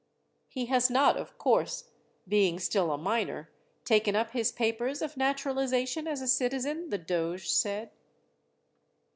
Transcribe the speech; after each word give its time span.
"He 0.47 0.65
has 0.65 0.89
not, 0.89 1.15
of 1.15 1.37
course, 1.37 1.83
being 2.27 2.57
still 2.59 2.91
a 2.91 2.97
minor, 2.97 3.51
taken 3.85 4.15
up 4.15 4.31
his 4.31 4.51
papers 4.51 4.99
of 5.03 5.15
naturalization 5.15 6.07
as 6.07 6.23
a 6.23 6.27
citizen?" 6.27 6.89
the 6.89 6.97
doge 6.97 7.47
said. 7.51 7.91